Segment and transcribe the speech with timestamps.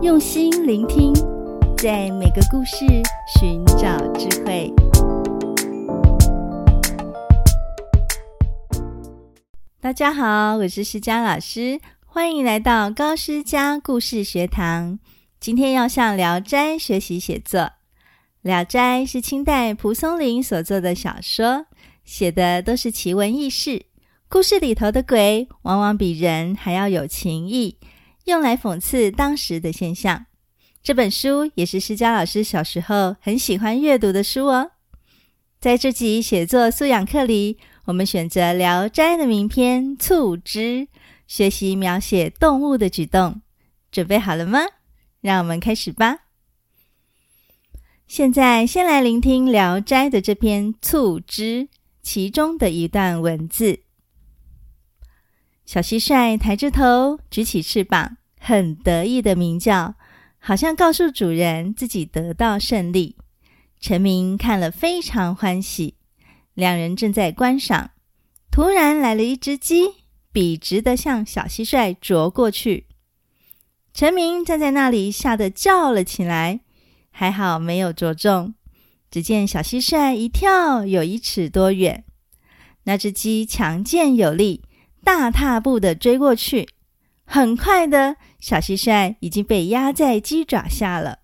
[0.00, 1.12] 用心聆听，
[1.76, 2.86] 在每个故事
[3.36, 4.72] 寻找智慧。
[9.80, 15.00] 大家好，我是诗佳老师，欢迎来到高诗佳故事学堂。
[15.40, 17.60] 今天要向《聊斋》学习写作，
[18.42, 21.66] 《聊斋》是清代蒲松龄所作的小说，
[22.04, 23.86] 写的都是奇闻异事。
[24.28, 27.78] 故事里头的鬼，往往比人还要有情义，
[28.28, 30.26] 用来讽刺当时的现象。
[30.82, 34.72] 这本书也是施佳老师小时候很喜欢阅读的书哦。
[35.58, 37.56] 在这集写作素养课里，
[37.86, 40.58] 我们选择《聊斋》的名篇《促织》，
[41.26, 43.40] 学习描写动物的举动。
[43.90, 44.60] 准备好了吗？
[45.22, 46.18] 让我们开始吧。
[48.06, 51.42] 现在先来聆听《聊斋》的这篇《促织》
[52.02, 53.80] 其中的一段文字。
[55.64, 58.17] 小蟋蟀抬着头，举起翅膀，
[58.48, 59.94] 很得意的鸣叫，
[60.38, 63.14] 好像告诉主人自己得到胜利。
[63.78, 65.96] 陈明看了非常欢喜。
[66.54, 67.90] 两人正在观赏，
[68.50, 69.96] 突然来了一只鸡，
[70.32, 72.86] 笔直的向小蟋蟀啄过去。
[73.92, 76.60] 陈明站在那里，吓得叫了起来，
[77.10, 78.54] 还好没有啄中。
[79.10, 82.02] 只见小蟋蟀一跳有一尺多远，
[82.84, 84.62] 那只鸡强健有力。
[85.04, 86.66] 大踏步的追过去，
[87.30, 91.18] 很快的小蟋蟀已经被压在鸡爪下了。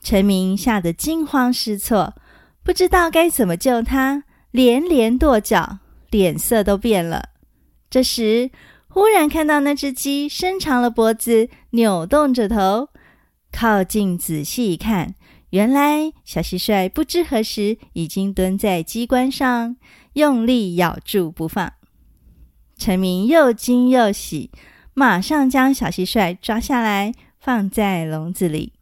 [0.00, 2.14] 陈明吓得惊慌失措，
[2.62, 5.80] 不知道该怎么救它，连连跺脚，
[6.10, 7.30] 脸色都变了。
[7.90, 8.52] 这时，
[8.86, 12.90] 忽然看到那只鸡伸长了脖子，扭动着头，
[13.50, 15.16] 靠近仔细一看，
[15.50, 19.76] 原来小蟋蟀不知何时已经蹲在鸡冠上，
[20.12, 21.72] 用力咬住不放。
[22.78, 24.50] 陈明又惊又喜，
[25.00, 28.74] 马上将小蟋蟀抓下来，放在笼子里。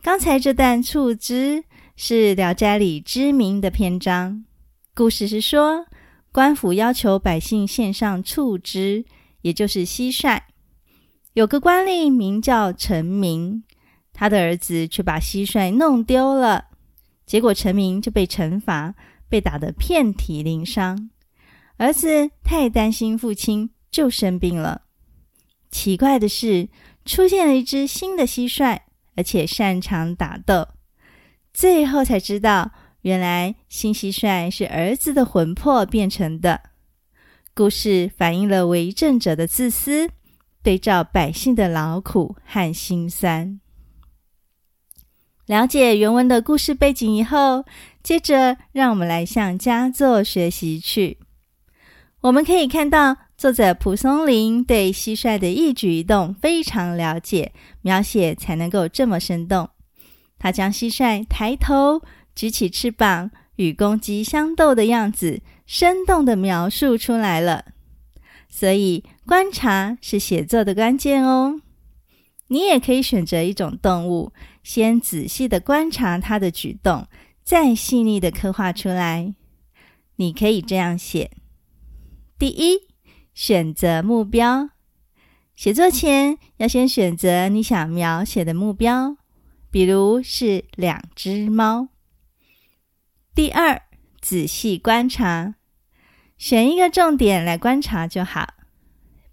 [0.00, 1.64] 刚才这段促织
[1.96, 4.44] 是《聊斋》里知名的篇章。
[4.94, 5.86] 故事是说，
[6.30, 9.04] 官府要求百姓献上促织，
[9.40, 10.40] 也就是蟋蟀。
[11.32, 13.64] 有个官吏名叫陈明，
[14.12, 16.66] 他的儿子却把蟋蟀弄丢了，
[17.26, 18.94] 结果陈明就被惩罚，
[19.28, 21.10] 被打得遍体鳞伤。
[21.78, 24.82] 儿子太担心父亲，就生病了。
[25.70, 26.68] 奇怪的是，
[27.04, 28.80] 出现了一只新的蟋蟀，
[29.14, 30.66] 而且擅长打斗。
[31.54, 32.72] 最后才知道，
[33.02, 36.60] 原来新蟋蟀是儿子的魂魄变成的。
[37.54, 40.08] 故事反映了为政者的自私，
[40.62, 43.60] 对照百姓的劳苦和辛酸。
[45.46, 47.66] 了解原文的故事背景以后，
[48.02, 51.18] 接着让我们来向佳作学习去。
[52.22, 59.68] 我们可以看到，作者蒲松龄对蟋蟀的一举一动非常了解，描写才能够这么生动。
[60.38, 62.00] 他将蟋蟀抬头、
[62.36, 67.64] 举起翅膀与公鸡相斗的样子，生动地描述出来了。
[68.48, 71.60] 所以，观察是写作的关键哦。
[72.46, 74.32] 你也可以选择一种动物，
[74.62, 77.08] 先仔细的观察它的举动，
[77.42, 79.34] 再细腻的刻画出来。
[80.14, 81.32] 你可以这样写。
[82.38, 82.91] 第一，
[83.34, 84.70] 选择目标。
[85.54, 89.16] 写作前要先选择你想描写的目标，
[89.70, 91.88] 比如是两只猫。
[93.34, 93.80] 第二，
[94.20, 95.54] 仔细观察，
[96.36, 98.54] 选一个重点来观察就好，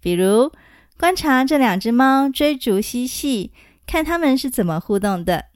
[0.00, 0.52] 比如
[0.98, 3.52] 观察这两只猫追逐嬉戏，
[3.86, 5.46] 看它们是怎么互动的，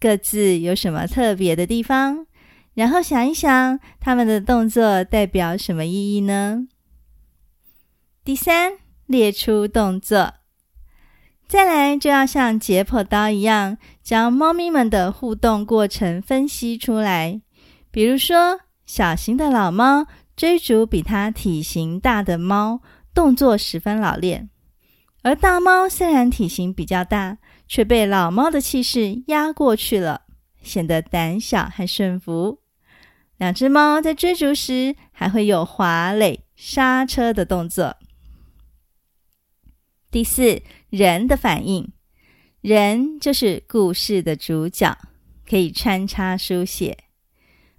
[0.00, 2.26] 各自有什么特别的地方，
[2.74, 6.66] 然后想一想它们的动作代表什么意义呢？
[8.26, 8.72] 第三，
[9.06, 10.34] 列出动作。
[11.46, 17.40] 再来就要像解剖刀一样，将猫咪们的互动过程分析出来。
[17.92, 22.80] 比如说，小型的老猫追逐比它体型大的猫，
[23.14, 24.48] 动作十分老练；
[25.22, 27.38] 而大猫虽然体型比较大，
[27.68, 30.22] 却被老猫的气势压过去了，
[30.60, 32.58] 显得胆小和顺服。
[33.36, 37.94] 两只猫在追逐时，还会有滑垒、刹车的动作。
[40.16, 41.92] 第四，人的反应，
[42.62, 44.96] 人就是故事的主角，
[45.46, 46.96] 可以穿插书写。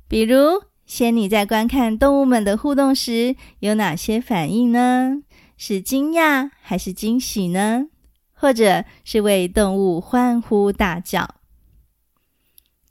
[0.07, 5.23] 比如，仙女在观看动物们的互动时，有哪些反应呢？
[5.57, 7.87] 是惊讶还是惊喜呢？
[8.33, 11.27] 或者是为动物欢呼大叫？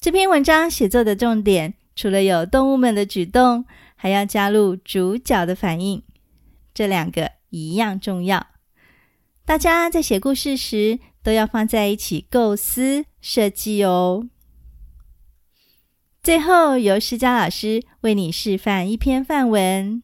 [0.01, 3.65] 这篇文章写作的重点，除了有动物们的举动，
[3.95, 6.03] 还要加入主角的反应，
[6.75, 8.45] 这两个一样重要。
[9.47, 14.29] 大家在写故事时都要放在一起构思设计哦。
[16.21, 20.03] 最后，由施佳老师为你示范一篇范文。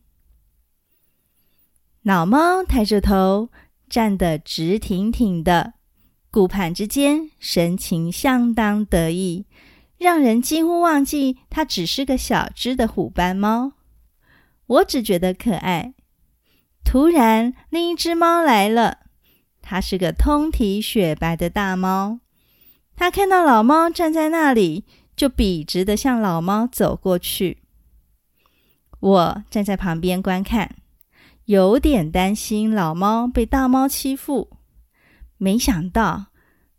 [2.03, 3.49] 老猫抬着头，
[3.89, 5.75] 站得直挺挺的，
[6.31, 9.47] 顾盼之间，神情相当得意，
[9.99, 13.73] 让人几乎忘记它只是个小只的虎斑猫。
[14.67, 15.95] 我只觉得可爱。
[16.85, 19.01] 突然，另一只猫来了，
[19.63, 22.19] 它是个通体雪白的大猫。
[22.97, 24.85] 它看到老猫站在那里。
[25.15, 27.59] 就笔直地向老猫走过去。
[28.99, 30.77] 我站在旁边观看，
[31.45, 34.49] 有点担心老猫被大猫欺负。
[35.37, 36.29] 没想到，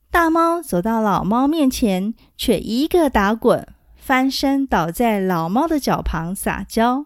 [0.10, 7.06] 大猫走到老猫面前，却一个打滚，翻身倒在老猫的脚旁撒娇。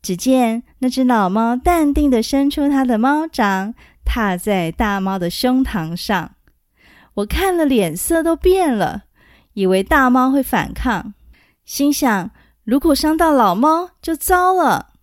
[0.00, 6.34] 只见那只老猫淡定地伸出它的猫掌，踏在大猫的胸膛上。
[7.14, 9.04] 我看了，脸色都变了。
[9.54, 11.12] 以为大猫会反抗，
[11.64, 12.30] 心想
[12.64, 14.94] 如果伤到老猫就糟了。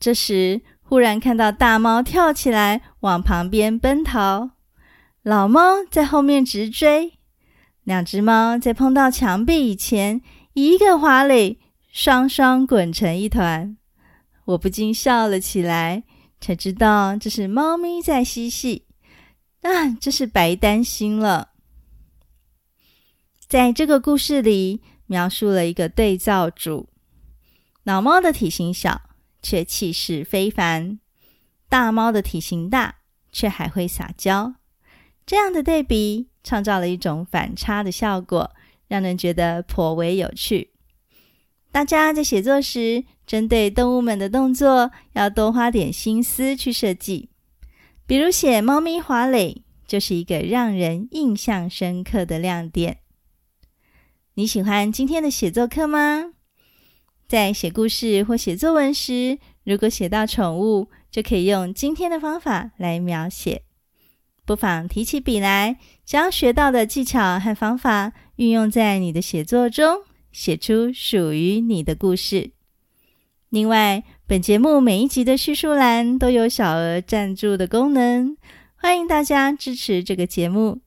[0.00, 4.50] 这时，忽然看到大猫跳起来往旁边奔逃，
[5.22, 7.18] 老猫在后面直追。
[7.84, 10.20] 两只猫在碰到墙壁以前，
[10.54, 11.60] 一个滑垒，
[11.92, 13.76] 双双滚成一团。
[14.44, 16.02] 我不禁笑了起来，
[16.40, 18.86] 才知道这是猫咪在嬉戏。
[19.62, 21.50] 啊，真是白担心了。
[23.48, 26.88] 在这个故事里，描述了一个对照组：
[27.82, 29.00] 老猫的体型小，
[29.42, 30.98] 却气势非凡；
[31.68, 32.96] 大猫的体型大，
[33.32, 34.54] 却还会撒娇。
[35.26, 38.54] 这样的对比，创造了一种反差的效果，
[38.86, 40.72] 让人觉得颇为有趣。
[41.70, 47.28] 大家在写作时，针对动物们的动作，要多花点心思去设计。
[48.06, 52.98] 比如写猫咪滑垒，就是一个让人印象深刻的亮点。
[54.34, 56.32] 你喜欢今天的写作课吗？
[57.28, 63.62] 在写故事或写作文时，如果写到宠物，就可以用今天的方法来描写。
[64.46, 72.50] 不妨提起笔来，将学到的技巧和方法运用在你的写作中，写出属于你的故事。
[73.48, 78.36] 另外，本节目每一集的叙述栏都有小额赞助的功能，
[78.76, 80.80] 欢迎大家支持这个节目。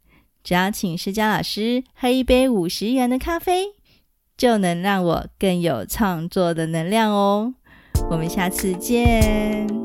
[0.43, 3.69] 只要请施佳老师喝一杯五十元的咖啡，
[4.37, 7.55] 就能让我更有创作的能量哦。
[8.09, 9.80] 我们下次见。